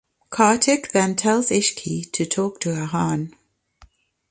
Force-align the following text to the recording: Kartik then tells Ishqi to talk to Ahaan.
Kartik 0.31 0.93
then 0.93 1.15
tells 1.15 1.51
Ishqi 1.51 2.11
to 2.13 2.25
talk 2.25 2.59
to 2.61 2.69
Ahaan. 2.71 3.33